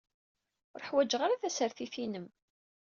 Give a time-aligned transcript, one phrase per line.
[0.75, 2.27] Ur ḥwaǧeɣ ara tasertit-inem.